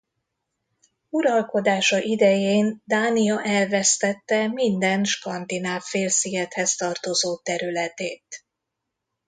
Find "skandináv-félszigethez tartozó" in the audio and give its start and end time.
5.03-7.37